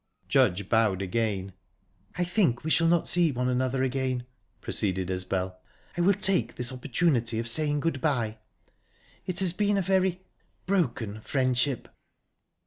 Judge 0.27 0.67
bowed 0.67 0.99
again. 0.99 1.53
"I 2.15 2.23
think 2.23 2.63
we 2.63 2.71
shall 2.71 2.87
not 2.87 3.07
see 3.07 3.31
one 3.31 3.47
another 3.47 3.83
again," 3.83 4.25
proceeded 4.59 5.11
Isbel. 5.11 5.59
"I 5.95 6.01
will 6.01 6.15
take 6.15 6.55
this 6.55 6.71
opportunity 6.71 7.37
of 7.37 7.47
saying 7.47 7.81
good 7.81 8.01
bye. 8.01 8.39
It 9.27 9.37
has 9.41 9.53
been 9.53 9.77
a 9.77 9.81
very... 9.83 10.23
broken 10.65 11.21
friendship." 11.21 11.87